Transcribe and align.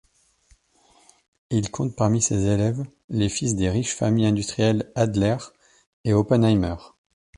Il 1.51 1.69
compte 1.69 1.95
parmi 1.95 2.23
ses 2.23 2.47
élèves 2.47 2.83
les 3.09 3.29
fils 3.29 3.53
des 3.55 3.69
riches 3.69 3.93
familles 3.93 4.25
industrielles 4.25 4.91
Adler 4.95 5.37
et 6.05 6.13
Oppenheimer. 6.13 6.75